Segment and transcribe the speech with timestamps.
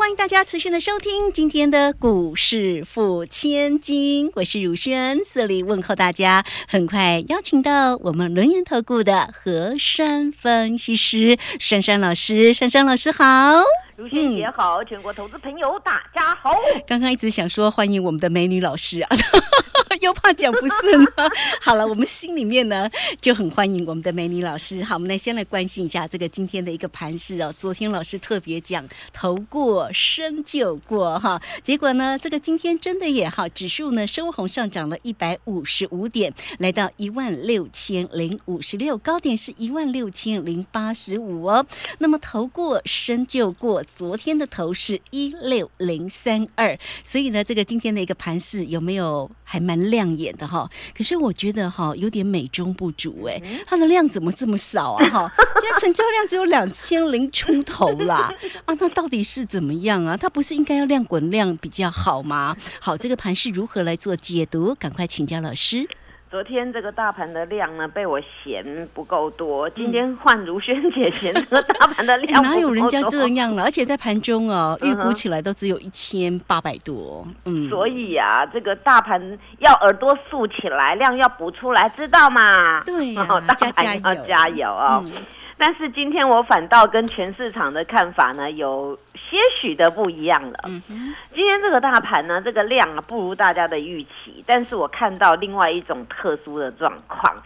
[0.00, 6.42] 欢迎大家持续的收听今天的股市富千金，我是如轩，这里问候大家。
[6.66, 13.62] 很快邀请到我们轮研投顾的和山分析师珊珊老师，珊珊老师好。
[14.00, 16.54] 如轩姐好，全国投资朋友大家好。
[16.88, 19.08] 刚刚一直想说欢迎我们的美女老师啊，
[20.00, 21.30] 又怕讲不顺了。
[21.60, 22.88] 好了，我们心里面呢
[23.20, 24.82] 就很欢迎我们的美女老师。
[24.82, 27.54] 好，我们来先来关心一下这个今天的一个盘势哦。
[27.58, 41.66] 昨天老师特别讲投过深就过哈，结果呢这个今天真的也好，指数呢收红上涨了一百五十五点，来到一万六千零五十六，高点是一万六千零八十五哦。
[41.98, 43.84] 那么投过深就过。
[43.96, 50.70] 昨天的头是一六零三二，所以呢，这个今天的一个盘势有没有还蛮亮眼的哈？
[50.96, 55.32] 可是我觉得哈，有点美中不足哎，它的量怎么这么少啊哈？
[55.60, 58.32] 现在成交量只有两千零出头啦
[58.64, 60.16] 啊，那到底是怎么样啊？
[60.16, 62.56] 它不是应该要量滚量比较好吗？
[62.80, 64.74] 好，这个盘是如何来做解读？
[64.74, 65.88] 赶快请教老师。
[66.30, 69.68] 昨天这个大盘的量呢，被我嫌不够多。
[69.70, 73.64] 今天换如萱姐嫌这个大盘的量 哪有人家这样了？
[73.64, 77.26] 而且在盘中哦，预估起来都只有一千八百多。
[77.46, 79.20] 嗯，所以呀，这个大盘
[79.58, 82.80] 要耳朵竖起来，量要补出来，知道吗？
[82.86, 85.04] 对呀，大盘要加油啊！
[85.60, 90.58] 但是今天我反倒跟全市场的看法呢有些许的不一样了。
[91.34, 97.36] 今天这个大盘呢，这个量啊不如大家的预期，但是我看到另外一种特殊的状况。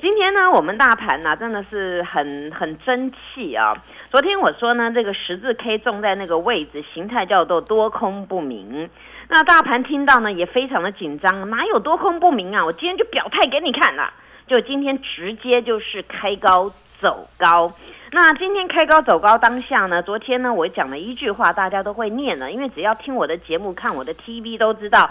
[0.00, 3.74] 今天呢，我们大盘呢真的是很很争气啊！
[4.12, 8.88] 昨天我说呢，这个十字 K 种在那个位置，形态叫做多空不明。
[9.28, 12.64] 那大盘听到呢也非常的紧张，哪有多空不明啊？
[12.64, 14.12] 我今天就表态给你看了，
[14.46, 16.70] 就今天直接就是开高。
[17.00, 17.72] 走高，
[18.12, 20.02] 那今天开高走高当下呢？
[20.02, 25.08] 昨天呢，我讲了一句话，大家都会念了，因为只要听我的节目、看我的 TV 都知道，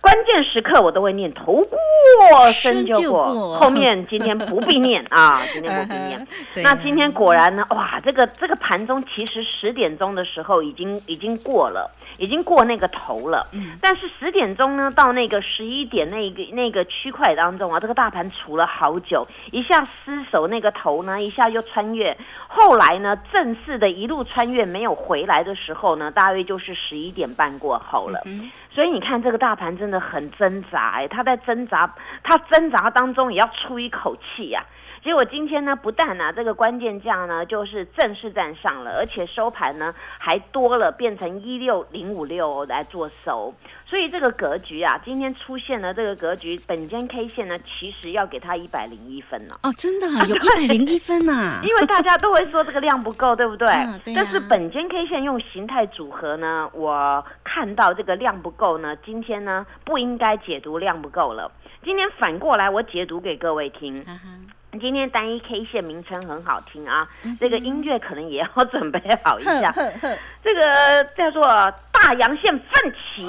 [0.00, 6.26] 关键时刻我都会念头过身就过，后面今天不必念啊， 今天不必念。
[6.62, 11.90] 那今天果然呢，哇，这个这个盘中其实十点钟的时候已经已经过了。
[12.18, 13.48] 已经过那个头了，
[13.80, 22.14] 但是十点钟呢，到那个十一点那个那个区块当中啊，这个大盘除了好久，一下失守那个头呢，一下又穿越，
[22.52, 28.20] 后来呢，正式的一路穿越没有回来的时候呢，大约就是十一点半过后了。
[28.74, 31.94] 所以你看这个大盘真的很挣扎，哎，他在挣扎，
[32.24, 34.64] 他挣扎当中也要出一口气呀。
[35.02, 43.54] 结果今天呢，不但呢这个关键价呢就是正式站上了，而且收盘呢还多了，变成一六零五六来做收。
[43.86, 49.58] 所以这个格局啊，今天出现了这个格局，本间 K 线呢其实要给它一百零一分了。
[49.62, 51.60] 哦，真的 有一百零一分呐！
[51.64, 53.68] 因为大家都会说这个量不够，对不对？
[54.14, 61.50] 但是本间 K 线用形态组合呢，我看到这个量不够呢，今天呢不应该解读量不够了。
[61.82, 64.04] 今天反过来我解读给各位听。
[64.78, 67.08] 今天单一 K 线名称很好听啊，
[67.40, 69.72] 这个音乐可能也要准备好一下。
[70.42, 71.44] 这个叫做
[71.90, 73.26] 大阳线奋起，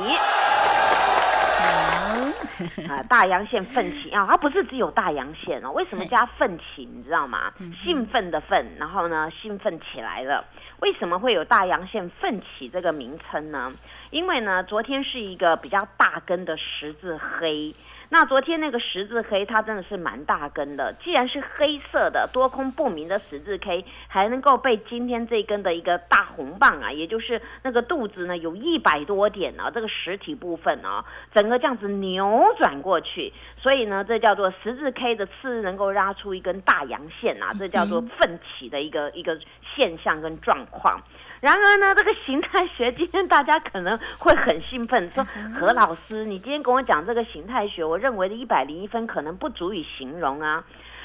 [2.87, 5.71] 啊，大阳线奋起啊，它不是只有大阳线哦。
[5.71, 6.87] 为什么加奋起？
[6.93, 7.51] 你知道吗？
[7.83, 10.45] 兴奋的奋，然后呢，兴奋起来了。
[10.79, 13.73] 为什么会有大阳线奋起这个名称呢？
[14.11, 17.73] 因为呢，昨天是一个比较大根的十字黑。
[18.13, 20.93] 那昨天那个十字 K，它真的是蛮大根的。
[21.01, 39.39] 既然是黑色的多空不明的十字 K，还能够被今天这根的一个大红棒啊，也就是那个肚子呢，有一百多点啊，这个实体部分啊，整个这样子扭转过去，所以呢，这叫做十字 K 的次日能够拉出一根大阳线啊，这叫做奋起的一个一个
[39.73, 41.01] 现象跟状况。
[41.41, 45.25] 然而呢，这个形态学今天大家可能会很兴奋，说
[45.59, 50.63] 何老师，你今天跟我讲这个形态学，我认为的一百零一分可能不足以形容啊。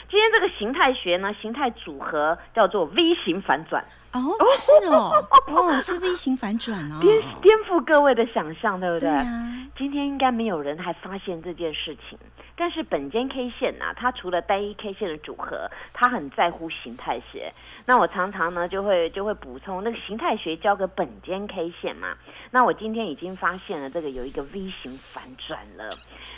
[0.08, 3.84] 今天这个形态学呢，形态组合叫做 V 型反转。
[4.12, 4.20] 哦，
[4.52, 5.10] 是哦，
[5.48, 9.10] 哦，是 V 型反转哦， 颠颠覆各位的想象，对不对？
[9.76, 12.18] 今天应该没有人还发现这件事情。
[12.58, 17.52] 但是本间 K 线呐，它除了单一 K 线的组合，它很在乎形态学。
[17.84, 22.16] 那我常常呢就会就会补充那个形态学交给本间 K 线嘛。
[22.50, 25.90] 那我今天已经发现了这个有一个 V 型反转了。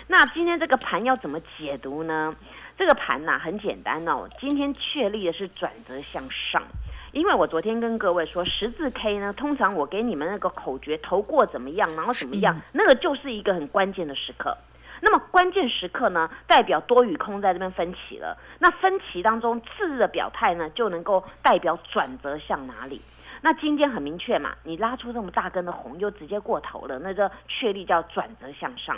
[0.08, 2.34] 那今天这个盘要怎么解读呢？
[2.78, 6.62] 这个盘呐很简单哦，今天确立的是转折向上。
[7.10, 14.56] 因为我昨天跟各位说十字 K 呢，通常我给你们那个口诀投过怎么样，然后怎么样，那个就是一个很关键的时刻。
[15.00, 18.38] 那么关键时刻呢，代表多与空在这边分歧了。
[18.60, 23.00] 那分歧当中，次日的表态呢，就能够代表转折向哪里。
[23.40, 28.96] 那今天很明确嘛，你拉出这么大根的红，又直接过头了，那个确立叫转折向上。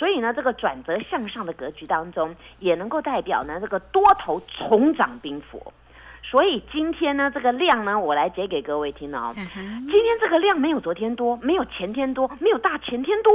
[0.00, 5.74] 所以呢，这个转折向上的格局当中，也能够代表呢这个多头重掌冰佛。
[6.22, 9.30] 所以今天呢，这个量呢，我来解给各位听哦。
[9.34, 13.30] 今天这个量没有昨天多，没有前天多，没有大前天多，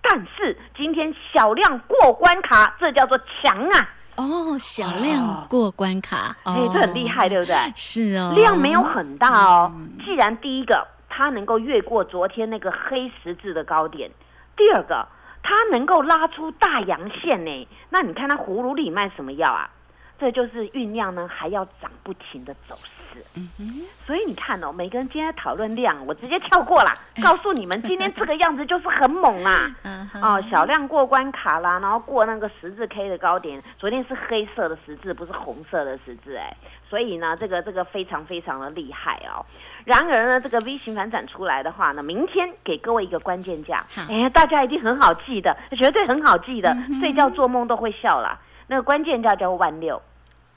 [0.00, 3.90] 但是今天小量过关卡，这叫做强啊。
[4.16, 7.56] 哦，小量过关卡，哎，这很厉害，对不对？
[7.74, 9.72] 是哦，量没有很大哦。
[10.04, 14.08] 既然第一个它能够越过昨天那个黑十字的高点，
[14.56, 15.04] 第二个
[15.44, 19.70] 它能够拉出大阳线呢，那你看它葫芦里卖什么药啊？
[20.18, 22.90] 这就是酝酿呢，还要涨不停的走势。
[23.36, 29.70] 嗯哼，所以你看哦，每个人今天讨论量，我直接跳过啦， 告诉你们，今天这个样子就是很猛啊！
[30.20, 36.56] 哦，小量过关卡啦，然后过那个十字 K 的高点，昨天是黑色的十字，不是红色的十字，哎，
[36.88, 39.44] 所以呢，这个这个非常非常的厉害哦。
[39.84, 48.38] 然而呢，这个 V 型反转出来的话呢，明天给各位一个关键价，哎，大家一定很好记的，绝对很好记的，睡觉做梦都会笑啦。
[48.66, 50.00] 那个关键价叫万六。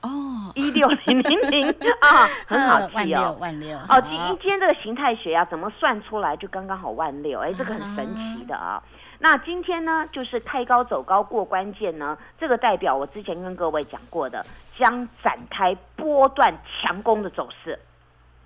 [0.02, 1.68] 哦，一六零零零
[2.02, 7.40] 啊，很好记哦，万六哦，今今天这个形态学啊，怎么算出来就刚刚好万六？
[7.40, 8.82] 哎，这个很神奇的啊。
[9.20, 14.46] 那今天呢，就是开高走高过关键呢，这个代表我之前跟各位讲过的，
[14.78, 17.80] 将展开波段强攻的走势。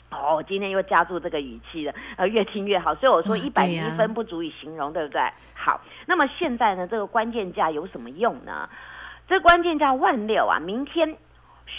[0.10, 2.96] 哦，今天又加注这个语气了，呃，越听越好。
[2.96, 5.22] 所以我说一百一分不足以形容，对不对？
[5.54, 8.70] 好，那么现在呢，这个关键价有什么用呢？
[9.28, 11.18] 这关键价万六啊，明天。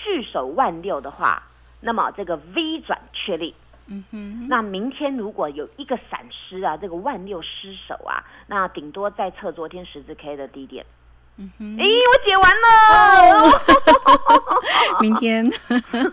[0.04, 1.42] 续守万六的话，
[1.80, 3.54] 那么这个 V 转确立。
[3.86, 10.84] 嗯哼，那明天如果有一个闪失啊，这个万六失守啊，那顶多再测昨天十字 K 的低点。
[11.36, 13.50] 嗯哼，哎，我解完了。
[15.00, 15.50] 明天，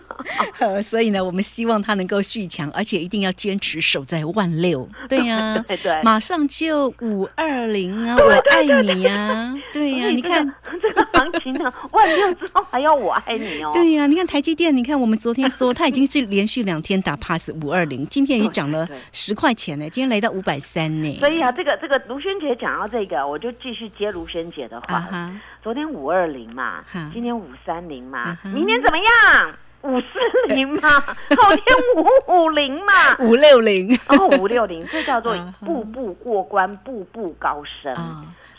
[0.82, 4.88] 所以呢，我们希望它能够续强，而且一定要坚持守在万六。
[5.08, 13.70] 对呀，对对，马上就五二零啊，我爱你呀，对呀，你看这个行情呢， 万六之后还要我爱你哦。
[13.74, 21.16] 对呀，你看台积电，你看我们昨天说它已经是连续两天打 pass 五二零，今天也涨了十块钱呢，今天来到五百三呢。
[21.20, 25.30] 所以啊，这个这个卢萱姐讲到这个，我就继续接卢萱姐的话。
[25.62, 26.82] 昨天五二零嘛，
[27.12, 29.54] 今天五三零嘛，明天怎么样？
[29.82, 31.64] 五四零嘛， 后天
[31.96, 37.94] 五五零嘛，五六零哦，五六零，这叫做步步过关，步步高升。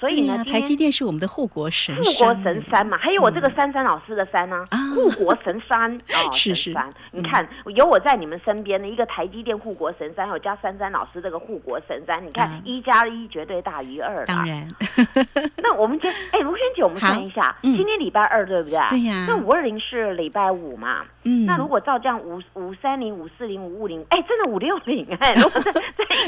[0.01, 4.65] 所以呢，台积电是我们的护国神护国神山嘛，还有我这个珊珊老师的山呢，
[4.95, 6.75] 护国神山 哦，是是。
[7.11, 14.25] 你看有我在你们身边的一个台积电护国神山，还有加珊珊老师这个护国神山，你看一加一绝对大于二。
[14.25, 14.67] 当然。
[15.61, 18.79] 那我们今哎卢萱姐，我们算一下，今天礼拜二对不对？
[18.89, 19.25] 对呀。
[19.27, 21.03] 那五二零是礼拜五嘛？
[21.25, 21.45] 嗯。
[21.45, 25.81] 那如果照这样五五三零、五四零、五五零，哎，真的五六零哎，如果在在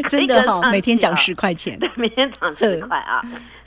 [0.07, 3.19] 真的哈，每天涨十块钱，对，每天涨十块啊。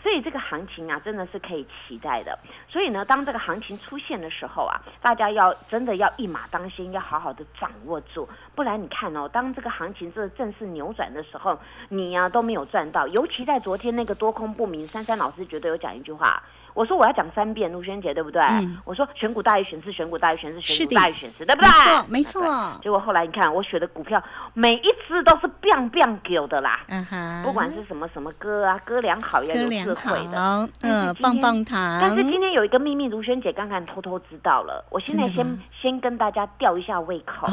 [0.07, 2.39] 所以这个行情啊，真的是可以期待的。
[2.69, 13.05] 所以呢，当这个行情出现的时候啊，大家要真的要一马当先，要好好的掌握住，不然你看哦，当这个行情这正式扭转的时候，你呀都没有赚到。
[13.09, 16.41] 尤其在昨天那个多空不明，珊珊老师绝对有讲一句话。
[16.77, 18.43] 我说我要讲三遍，陆萱姐对不对？
[18.85, 21.69] 我说选股大于选市，选股大于选市，选股大于选市，对不对？
[21.71, 22.81] 没错，没错。
[22.83, 26.79] 结果后来你看，我选的股票每一只都是 biang biang 给的啦。
[26.89, 31.99] 嗯哼，不管是什么什么歌啊，歌良好要有智慧的，嗯，棒棒糖。
[31.99, 34.85] 但是今天有一个秘密，卢萱姐刚刚偷偷知道了。
[34.91, 37.47] 我现在先先跟大家吊一下胃口。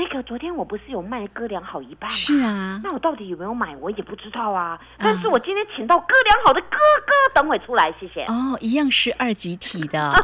[0.00, 2.16] 那个昨天我不是有卖哥良好一半吗？
[2.16, 4.80] 是啊，那我到底有没有买，我也不知道啊。
[4.96, 8.22] 但是我今天请到哥良好的哥哥，等会出来，谢谢。
[8.22, 10.10] 哦，一样是二级体的。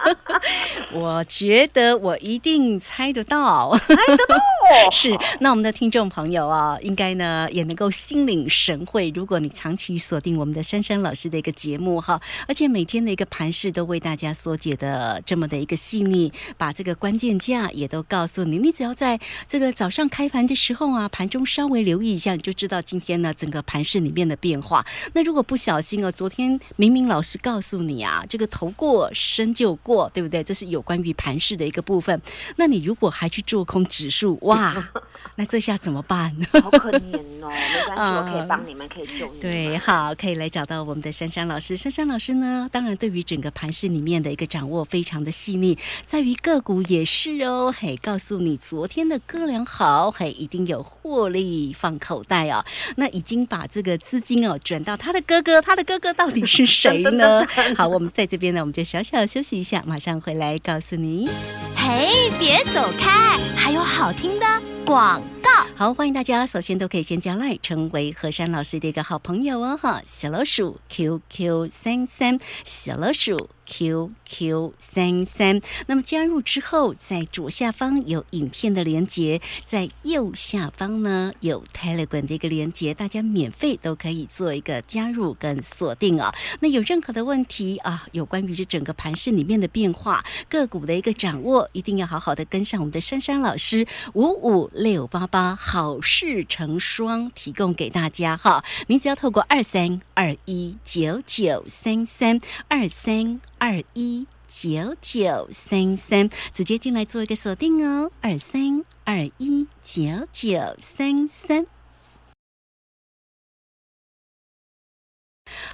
[0.92, 4.36] 我觉得我一定猜得到，猜得到。
[4.92, 9.10] 是，那我们的听众朋友啊，应该呢也能够心领神会。
[9.14, 18.49] 如果你长期锁定我们的珊珊老师的一个节目哈，而且每天的一个盘势都为大家缩解的这么的一个细腻，把这个关键价也都告诉你。
[18.50, 24.84] 你你只要在这个早上开盘的时候啊，盘中稍微留意一下，你就知道今天呢整个盘市里面的变化。
[25.14, 30.42] 那如果不小心哦，昨天明明老师告诉你啊，这个头过身就过，对不对？
[30.42, 32.20] 这是有关于盘市的一个部分。
[32.56, 34.90] 那你如果还去做空指数，哇！
[35.36, 36.34] 那这下怎么办？
[36.52, 37.00] 好可怜
[37.40, 39.40] 哦，没关系，我可以帮你们，可以救你们。
[39.40, 41.76] 对，好，可以来找到我们的珊珊老师。
[41.76, 47.74] 珊珊老师呢，当然对于整个盘市里面的一个掌握非常的细腻，在于个股也是哦。
[47.76, 52.64] 嘿，告诉你昨天的哥俩好，嘿，一定有获利放口袋哦。
[52.96, 57.44] 那已经把这个资金哦转到他的哥哥，他的哥哥到底是谁呢？
[57.76, 61.28] 好，我们在这边呢，我们就小小休息一下，马上回来告诉你。
[61.74, 64.46] 嘿，别走开，还有好听的
[64.84, 65.50] 广告。
[65.80, 73.48] 好，欢迎大家，首先都可以先加来成为何山老师的一个好朋友哦，哈，小老鼠 QQ 三三，小老鼠。
[73.72, 86.34] QQ 三三，那么加入之后，在左下方有影片的连接，在右下方呢有 Telegram 的一个连接，大家免费都可以做一个加入跟锁定哦。
[86.58, 98.64] 那有任何的问题啊，有关于这整个盘市里面的变化、个股的一个掌握，一定要好好的跟上我们的珊珊老师五五六八八好事成双提供给大家哈。
[98.88, 103.40] 您只要透过二三二一九九三三二三。
[103.58, 111.66] 二一九九三三，直接进来做一个锁定哦，二三二一九九三三。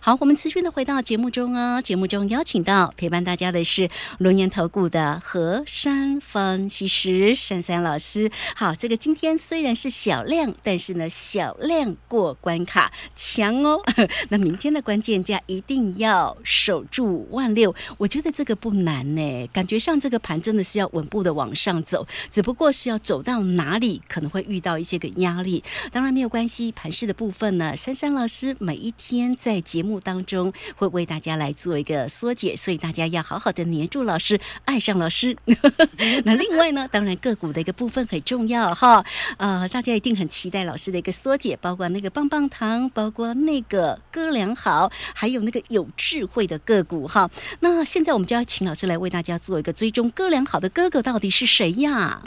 [0.01, 1.83] 好，我们持续的回到节目中哦。
[1.83, 3.89] 节目中邀请到陪伴大家的是
[4.19, 8.31] 龙岩投顾的何山分析师珊珊老师。
[8.55, 13.81] 好，这个今天虽然是小量，但是呢小量过关卡强哦。
[14.29, 19.47] 那明天的关键价一定要守住万六，我觉得这个不难呢。
[19.53, 25.65] 感觉上这个盘真的是要稳步的往上走，只不过是要走到哪里可能会遇到一些个压力。
[25.91, 35.37] 当然没有关系，盘势的部分呢，珊珊老师每一天在节目目当中会为大家来做一个缩解，所以大家要好好的黏住老师，爱上老师。
[36.27, 39.05] 那另外呢，当然个股的一个部分很重要哈，
[39.39, 47.31] 呃，大家一定很期待老师的一个缩解，包括那个棒棒糖，包括那个哥良好，还有那个有智慧的个股哈。
[47.61, 52.21] 那现在我们就要请老师来为大家做一个追踪，哥良好的哥哥到底是谁呀？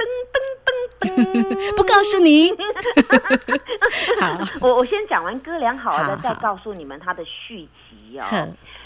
[1.75, 2.49] 不告诉你。
[4.19, 8.25] 好，我我先讲完哥良好的，再告诉你们它的续集哦。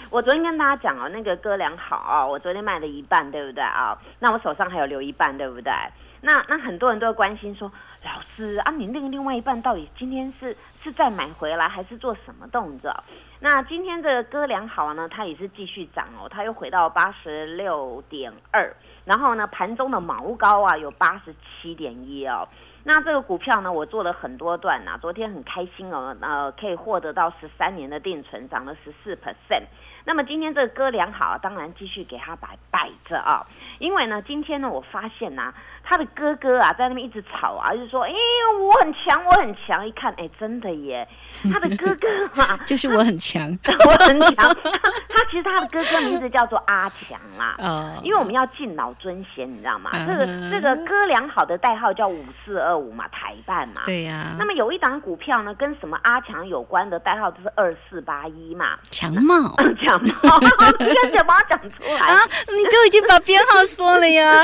[0.09, 3.97] 我昨天跟大家讲哦，那个哥良好哦，我昨天卖了一半，对不对啊？
[4.19, 5.73] 那我手上还有留一半，对不对？
[6.21, 7.71] 那那很多人都会关心说，
[8.03, 12.95] 老师啊，你那个另外一半到底今天是是再买回来，还是做什么动作？
[13.43, 18.73] 那今天这个哥良好呢，它也是继续涨哦，它又回到八十六点二。
[19.03, 22.47] 然后呢，盘中的毛高啊有八十七点一哦。
[22.85, 29.63] 那这个股票呢，我做了很多段呐，昨天很开心哦，呃，可以获得到十三年的定存，涨了十四 percent。
[30.05, 33.45] 那么今天这个哥良好，当然继续给它摆摆着啊，
[33.79, 35.53] 因为呢，今天呢，我发现呐。
[35.85, 38.11] 他的哥哥啊，在那边一直吵啊，就说：“哎，
[38.59, 41.05] 我很强，我很强。”一看，哎，真的耶！
[41.51, 43.41] 他的哥哥嘛， 就是我很强，
[43.85, 44.35] 我很强。
[44.35, 47.55] 他其实他的哥哥名字叫做阿强啦。
[47.59, 47.91] 哦。
[48.01, 49.91] 因为我们要敬老尊贤，你知道吗？
[50.07, 53.81] 这个这个哥良好的代号叫五四二五嘛，台办嘛。
[53.85, 54.35] 对呀。
[54.39, 58.77] 那么有一档股票呢，跟什么阿强有关的代号就是二四八一嘛。
[58.89, 59.35] 强茂。
[59.85, 60.39] 强茂。
[60.79, 62.19] 你赶紧把它讲出来啊！
[62.47, 64.43] 你都已经把编号说了呀，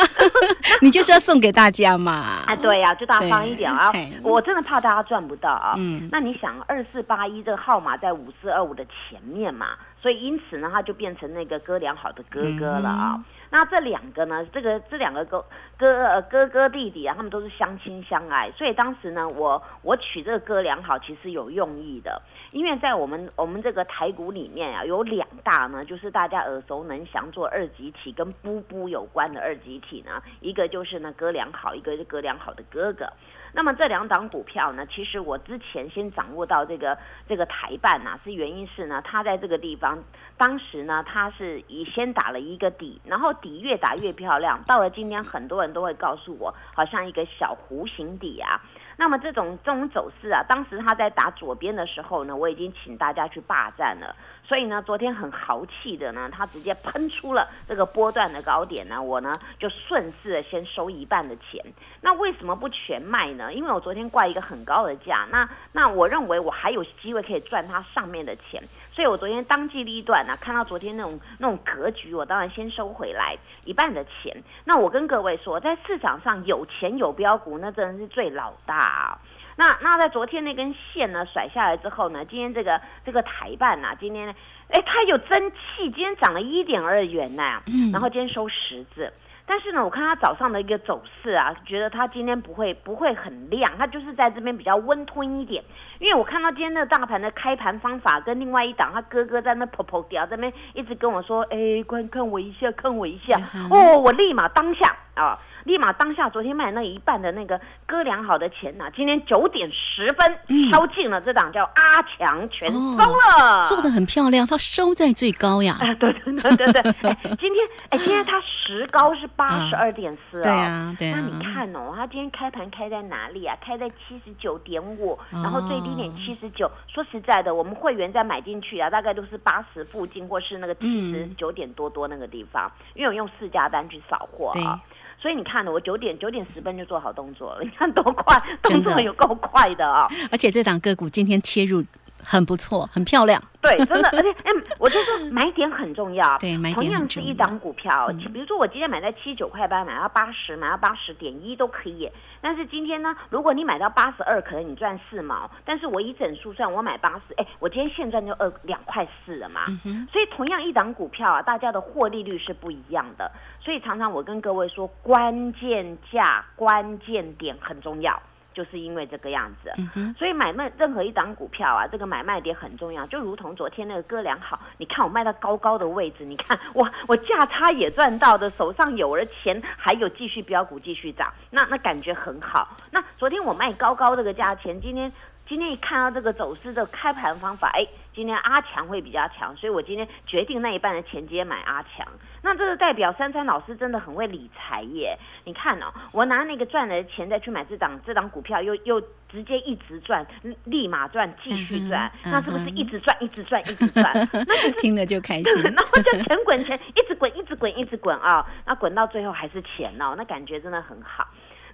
[0.82, 1.20] 你就是要。
[1.30, 2.42] 送给大家嘛？
[2.48, 3.94] 啊，对呀，就大方一点啊！
[4.24, 5.76] 我真的怕大家赚不到啊。
[5.78, 9.68] 嗯，那你想，二四八一这个号码在五四二五的前面嘛，
[10.02, 13.24] 所以因此呢，他就变成那个哥良好的哥哥了啊。
[13.52, 15.44] 那这两个呢，这个这两个哥
[15.76, 22.22] 哥哥哥弟弟啊，他们都是相亲相爱，所以当时呢，我我取这个哥良好其实有用意的。
[22.52, 33.12] 因为在我们我们这个台股里面啊，有两大呢，就是大家耳熟能详做二级体跟布布有关的二级体呢，一个就是呢哥良好，一个是哥良好的哥哥。
[33.54, 39.98] 那么这两档股票呢，其实我之前先掌握到这个这个台办呐，是原因是呢，它在这个地方
[40.38, 48.62] 当时呢，它是以先打了一个底，然后底越打越漂亮，到了今天很多人都会告诉我，好像一个小弧形底啊。
[49.00, 54.14] 那么这种这种走势啊，当时他在打左边的时候呢，我已经请大家去霸占了。
[54.44, 61.64] 所以呢，昨天很豪气的呢，他直接喷出了这个波段的高点呢，我呢就顺势的先收一半的钱。
[62.02, 63.54] 那为什么不全卖呢？
[63.54, 68.62] 因为我昨天挂一个很高的价，那那我认为我还有机会可以赚它上面的钱。
[68.92, 74.36] 所以我昨天当机立断呢，看到昨天那种那种格局，我当然先收回来一半的钱。
[74.66, 79.20] 那我跟各位说，在市场上有钱有标股，那真的是最老大啊。
[79.56, 84.28] 那那在昨天那根线呢甩下来之后呢，今天这个这个台办呐，今天
[84.70, 89.12] 哎它有蒸汽，今天涨了一点二元呐，然后今天收十字。
[89.50, 95.64] 但是呢，我看它早上的一个走势啊，觉得它今天不会不会很亮，它就是在这边比较温吞一点。
[95.98, 103.36] 因为我看到今天的大盘的开盘方法跟另外一档，他哥哥在那跑跑掉，在那边一直跟我说：“哎，观看我一下，看我一下。”
[103.72, 105.38] 哦，我立马当下啊。
[105.66, 115.78] 立马当下，昨天卖那一半的那个割良好的钱呐，今天九点十分敲进了这档叫阿强全收了，做的很漂亮，它收在最高呀。
[115.84, 121.20] 啊，对对对对对，哎，今天哎，今天它实高是八十二点四啊，对啊，对啊。
[121.20, 123.56] 那你看哦，它今天开盘开在哪里啊？
[123.62, 126.72] 开在七十九点五，然后最低点七十九。
[126.88, 134.80] 说实在的，我们会员再买进去啊，大概都是八十附近，或是那个七十九点多多那个地方，因为我用四家单去扫货啊。
[135.22, 140.08] 所以你看呢，我九点九点十分就做好动作了，你看多快，动作有够快的啊！
[140.32, 141.84] 而且这档个股今天切入。
[142.24, 143.42] 很不错，很漂亮。
[143.62, 146.36] 对，真的，而且，嗯，我就说买点很重要。
[146.40, 152.10] 对，买点同样是一档股票，比如说我今天买在七十九块八，买到八十，买到八十点一都可以。
[152.40, 155.52] 但是今天呢，如果你买到八十二，可能你赚四毛。
[155.66, 159.66] 但是我以整数算，我买八十，哎，我今天现赚就二两块四了嘛。
[160.10, 163.30] 所以同样一档股票啊，大家的获利率是不一样的。
[163.62, 168.18] 所以常常我跟各位说，关键价、关键点很重要。
[168.60, 169.72] 就是因为这个样子，
[170.18, 173.08] 所以买卖任何一档股票啊，这个买卖点很重要。
[173.08, 182.76] 就如同昨天那个哥俩好，你看我卖到高高的位置，你看我我价差也赚到的，手上有了钱，还有继续标股继续涨，那那感觉很好。
[182.92, 185.10] 那昨天我卖高高这个价钱，今天。
[185.46, 187.84] 今天一看到这个走势的开盘方法，哎，
[188.20, 192.06] 今天阿强会比较强，所以我今天决定那一半的钱接买阿强。
[192.42, 195.18] 那这个代表珊珊老师真的很会理财耶！
[195.46, 199.00] 你看哦，我拿那个赚来的钱再去买这档这档股票，又又
[199.30, 200.28] 直接一直赚，
[200.66, 204.14] 立马赚，继续赚，那是不是一直赚，一直赚，一直赚？
[204.46, 208.46] 那听了就开心， 然后就钱滚钱，一直滚，一直滚，一直滚啊！
[208.66, 211.26] 那滚到最后还是钱哦，那感觉真的很好。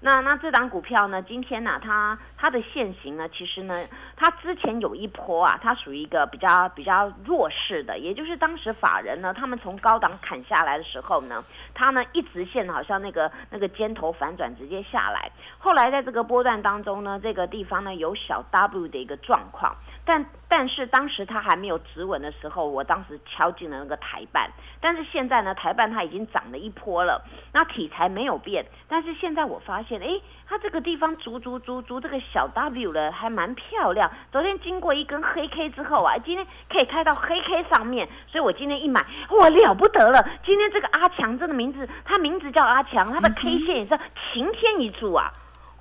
[0.06, 1.20] 那那这档股票呢？
[1.24, 3.74] 今天呢，它它的现形呢，其实呢，
[4.16, 11.44] 它之前有一波啊，它属于一个比较比较弱势的，也就是当时法人呢，他们从高档砍下来的时候呢，
[11.74, 19.76] 它呢一直线好像那个那个尖头反转直接下来，后来在这个波段当中呢，这个地方呢有小 W 的一个状况。
[20.06, 24.50] 但但是当时它还没有止稳的时候，我当时敲进了那个台办。
[24.80, 28.64] 但是现在呢，台办它已经涨了一波了，那题材没有变。
[28.88, 30.08] 但是现在我发现，哎，
[30.48, 34.12] 它这个地方足足足足这个小 W 了，还蛮漂亮。
[34.32, 40.24] 昨天经过一根黑 K 之后啊，今天可以开到黑 K 上面，所以我今天一买，哇，了不得了！
[40.46, 44.00] 今天这个阿强这个名字，他名字叫阿强，他的 K 线也是
[44.32, 45.32] 晴天一柱啊，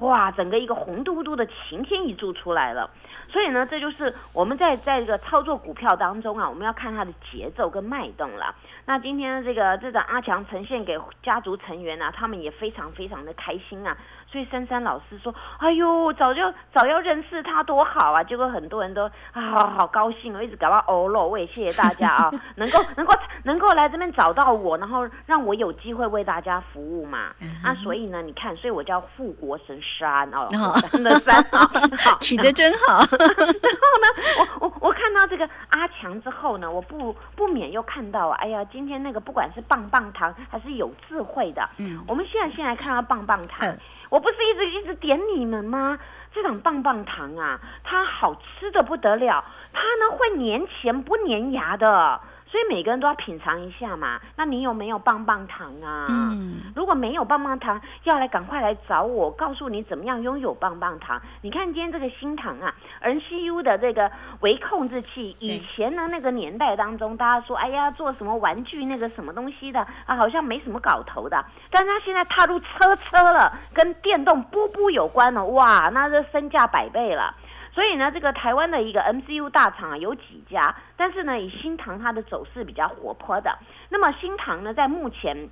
[0.04, 2.90] 哇，整个一个红嘟嘟的晴天一柱出来了。
[3.28, 8.54] 所以呢，这就是我们在在这个操作股票当中啊，我们要看它的节奏跟脉动了。
[8.86, 13.96] 那今天这个这个阿强呈现给家族成员啊，他们也非常非常的开心啊。
[14.34, 16.42] 所以珊珊老师说：“哎呦，早就
[16.72, 21.28] 早要认识他多好啊！”结果很多人都啊，好好高兴哦，一直搞到欧肉。
[21.28, 27.28] 我也谢谢大家啊， 能够能够能够来这边找到我，然后让我有机会为大家服务嘛。
[27.62, 30.48] 啊，所以呢，你看，所以我叫富国神山哦，
[30.90, 31.70] 真的山啊，
[32.20, 32.98] 取得真好。
[33.14, 43.72] 然后呢，我我我看到这个阿强之后呢，我不不免又看到，哎呀，今天那个不管是棒棒糖还是有智慧的，嗯，我们现在先来看到棒棒糖。
[44.14, 45.98] 我不是一直一直点你们吗？
[46.32, 52.20] 这种棒棒糖啊，它好吃的不得了，它呢会粘钱不粘牙的。
[52.54, 54.20] 所以每个人都要品尝一下嘛。
[54.36, 56.06] 那你有没有棒棒糖啊？
[56.08, 61.20] 嗯，如果没有棒棒糖，要来赶快来找我，告诉你怎么样拥有棒棒糖。
[61.40, 71.44] 你看今天这个新糖啊，N C U 的这个微控制器，以前呢那个年代当中，大家说哎呀做什么玩具那个什么东西的啊，好像没什么搞头的。
[71.72, 77.34] 但是他现在踏入车车了，跟电动波波有关了，哇，那这身价百倍了。
[77.74, 83.58] 所以呢，这个台湾的一个 MCU 大厂啊，有几家，但是呢，以新唐它的走势比较活泼的。
[83.88, 85.50] 那么新唐呢，在目前，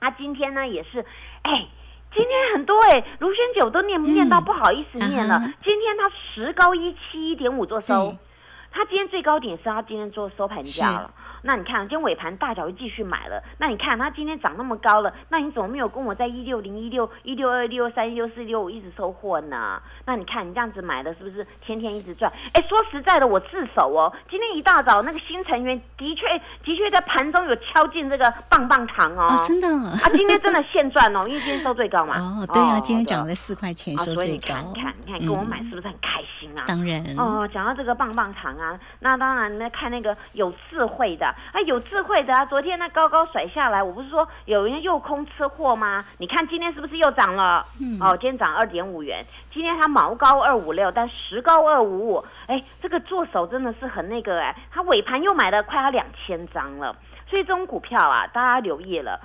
[0.00, 1.06] 它今天呢也是，
[1.42, 1.68] 哎，
[2.12, 5.38] 今天很多哎，卢轩九都念念到不好意思念了。
[5.62, 8.12] 今天它十高一七一点五做收，
[8.72, 11.14] 它今天最高点是它今天做收盘价了。
[11.42, 13.42] 那你看，今天尾盘大脚又继续买了。
[13.58, 19.82] 那你看它今天涨那么高了，那你怎么没有跟我在一六零、一六一六二、六三、一六四、六五一直收货呢？
[20.06, 22.32] 那你看你这样子买的是不是天天一直赚？
[22.52, 24.12] 哎，说实在的，我自首哦。
[24.30, 26.26] 今天一大早那个新成员的确
[26.64, 32.14] 的确在盘中有敲进这个棒棒糖哦，真的啊，今天真的现赚哦，因为今天收最高嘛。
[32.22, 34.54] 哦，对啊，今天涨了四块钱，收最高。
[34.68, 36.64] 你看，你看，跟我买是不是很开心啊？
[36.68, 37.02] 当然。
[37.18, 41.31] 哦，讲到这个棒棒糖啊，那当然呢，看那个有智慧的。
[41.32, 42.44] 啊，啊，有智慧的啊。
[42.46, 46.04] 昨天那高高甩下来，我不是说有人又空吃货吗？
[46.18, 47.66] 你看今天是不是又涨了？
[47.80, 52.24] 嗯，哦，今天涨二点五元，今天它毛高二五六，但实高二五五。
[52.46, 56.94] 哎，这个做手真的是很那个哎，它尾盘又买了快要两千张了。
[57.28, 59.18] 所以这种股票啊，大家留意了，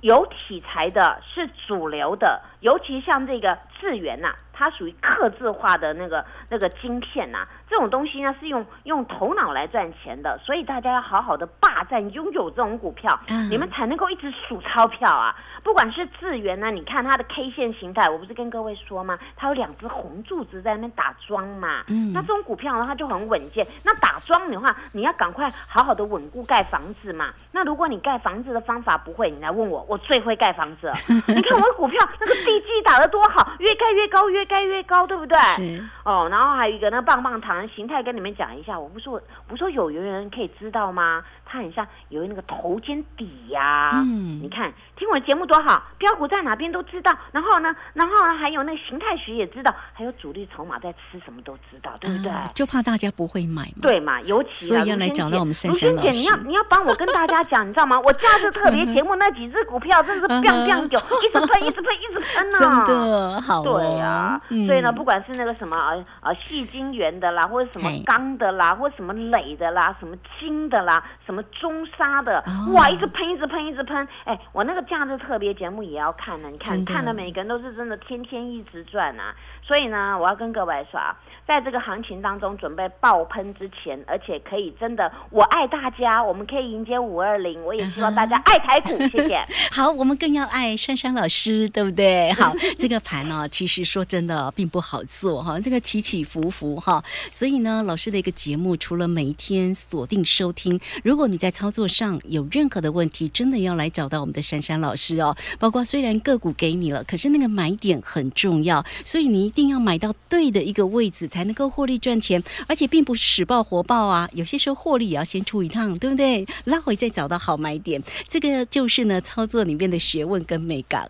[0.00, 4.34] 有题材的是主流的，尤其像这个智源呐。
[4.52, 13.18] 它属于刻字化的那个那个晶片呐，这种东西呢是用用头脑来赚钱的，所以大家要好好的霸占拥有这种股票，
[13.48, 15.34] 你们才能够一直数钞票啊！
[15.64, 19.18] 不管是智源呢，你看它的 K 线形态，我不是跟各位说吗？
[19.34, 23.66] 它有两只红柱子在那边打桩嘛，那这种股票呢，它就很稳健。
[23.82, 27.32] 那打桩的话，你要赶快好好的稳固盖房子嘛。
[27.50, 30.92] 那如果你盖房子的方法不会，你来问我，我最会盖房子。
[31.34, 35.38] 你看我的股票那个地基打得多好，越盖越高，越盖越高，对不对？
[35.38, 38.78] 是哦，然后还有一个那棒棒糖形态，跟你们讲一下。
[38.78, 41.22] 我不说，不说有缘人可以知道吗？
[41.44, 43.90] 它很像有那个头肩底呀。
[43.94, 47.10] 嗯，你看听我节目多好，标股在哪边都知道。
[47.32, 52.30] 然后呢，然后呢，还有那形态学也知道，还有主力筹码在吃什么都知道，对不对？
[52.54, 53.80] 就怕大家不会买嘛。
[53.80, 56.08] 对嘛，尤其所以要来找到我们珊珊老师。
[56.10, 57.98] 你要你要帮我跟大家讲，你知道吗？
[58.04, 62.84] 我假日特别节目那几只股票真的是 biang biang 久，一直喷，一直喷，一直喷 啊！
[62.84, 63.62] 真的好。
[63.62, 74.06] 对呀，所以呢，不管是那个什么呃呃细晶圆的啦，或者什么钢的啦，或者什么垒的啦，什么金的啦，什么中沙的，哇，一直喷，一直喷，一直喷。
[74.24, 76.50] 哎，我那个假日特别节目也要看呢。
[76.50, 79.32] 你看，看的每个人都是真的天天一直转啊。
[79.64, 87.64] 所以呢，我要跟各位说啊，在这个行情当中准备爆喷之前，而且可以真的，我爱大家，我们可以迎接五二零。
[87.64, 89.40] 我也希望大家爱台股，谢谢。
[89.70, 92.32] 好，我们更要爱珊珊老师，对不对？
[92.34, 97.04] 好，这个盘呢，其实说真的并不好做哈，这个起起伏伏哈。
[97.30, 105.34] 所以呢，老师的一个节目，除了每一天锁定收听，如果你在操作上有任何的问题，真的要来找到我们的珊珊老师哦。
[105.58, 109.70] 包括虽然个股给你了，可是那个买点很重要，所以你一定。
[109.70, 114.28] 要买到对的一个位置，才能够获利赚钱，而且并不是死爆活爆啊！
[114.32, 116.44] 有些时候获利也要先出一趟，对不对？
[116.64, 121.08] 拉回再找到好买点，这个就是呢操作里面的学问跟美感。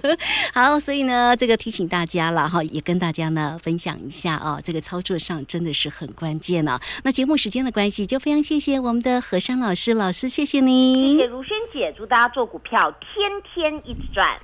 [0.54, 6.80] 好，所以呢，这个提醒大家了哈，也跟大家呢分享一下啊，这个操作上真的是很关键啊。
[7.04, 14.40] 那节目时间的关系，就非常谢谢我们的何山老师，老师谢谢您，谢谢如萱姐，祝大家做股票天天一直转。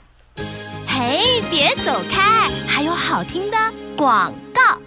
[0.87, 2.49] 嘿，别走开！
[2.69, 3.57] 还有好听的
[3.97, 4.79] 广告。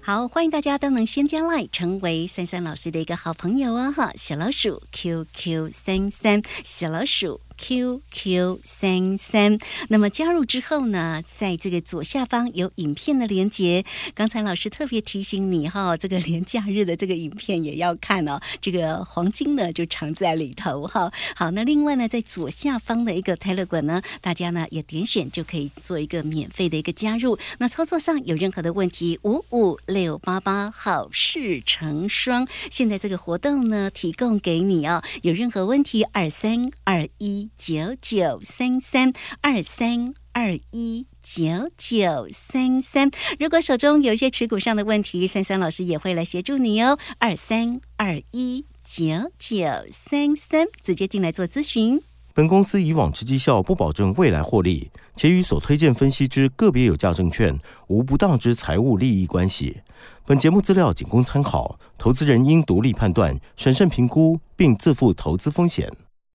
[0.00, 3.92] 好，欢迎大家都能先加 line 成为三三老师的一个好朋友哦！
[3.92, 7.40] 哈，小老鼠 QQ 三三，小老鼠。
[7.56, 13.84] QQ 三三，那么加入之后呢，在这个左下方有影片的连接。
[14.14, 18.40] 刚才老师特别提醒你哈，这个连假日的这个影片也要看哦。
[18.60, 21.12] 这个黄金呢就藏在里头哈。
[21.34, 27.38] 好，那另外呢，在左下方的一个泰勒馆呢，大家呢也点选就可以做一个免费的一个加入。
[27.58, 32.46] 那操作上有任何的问题，五五六八八好事成双。
[32.70, 35.02] 现在这个活动呢，提供给你哦。
[35.22, 46.98] 有任何问题，二三二一九九三三二三二一九九三三，如果手中有一些持股上的问题，三三老师也会来协助你哦。
[47.18, 52.02] 二三二一九九三三，直接进来做咨询。
[52.34, 59.80] 本公司以往之绩效不保证未来获利，且与所推荐分析之个别有价证券无不当之财务利益关系。
[60.26, 65.90] 本节目资料仅供参考，投资人应独立判断、审慎评估，并自负投资风险。